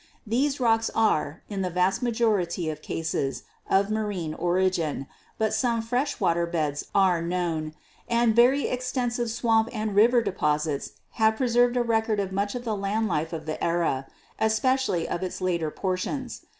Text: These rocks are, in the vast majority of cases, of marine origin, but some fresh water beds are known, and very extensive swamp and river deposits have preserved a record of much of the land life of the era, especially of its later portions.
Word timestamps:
These 0.25 0.59
rocks 0.59 0.89
are, 0.95 1.43
in 1.47 1.61
the 1.61 1.69
vast 1.69 2.01
majority 2.01 2.71
of 2.71 2.81
cases, 2.81 3.43
of 3.69 3.91
marine 3.91 4.33
origin, 4.33 5.05
but 5.37 5.53
some 5.53 5.83
fresh 5.83 6.19
water 6.19 6.47
beds 6.47 6.85
are 6.95 7.21
known, 7.21 7.75
and 8.09 8.35
very 8.35 8.67
extensive 8.67 9.29
swamp 9.29 9.69
and 9.71 9.93
river 9.95 10.23
deposits 10.23 10.93
have 11.21 11.35
preserved 11.37 11.77
a 11.77 11.83
record 11.83 12.19
of 12.19 12.31
much 12.31 12.55
of 12.55 12.65
the 12.65 12.75
land 12.75 13.07
life 13.09 13.31
of 13.31 13.45
the 13.45 13.63
era, 13.63 14.07
especially 14.39 15.07
of 15.07 15.21
its 15.21 15.39
later 15.39 15.69
portions. 15.69 16.47